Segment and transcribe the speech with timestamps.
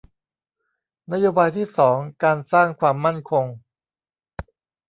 [1.11, 3.45] นโยบายที่สองการสร้างความมั่นคง